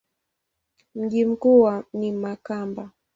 [0.95, 2.91] Mji mkuu ni Makamba.